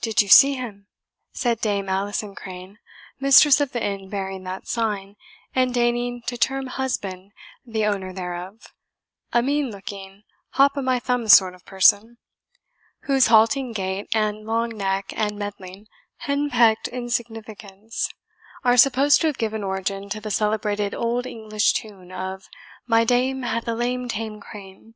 [0.00, 0.86] "Did you see him?"
[1.32, 2.78] said Dame Alison Crane,
[3.18, 5.16] mistress of the inn bearing that sign,
[5.56, 7.32] and deigning to term HUSBAND
[7.64, 8.72] the owner thereof,
[9.32, 12.18] a mean looking hop o' my thumb sort or person,
[13.06, 18.08] whose halting gait, and long neck, and meddling, henpecked insignificance
[18.62, 22.44] are supposed to have given origin to the celebrated old English tune of
[22.86, 24.94] "My name hath a lame tame Crane."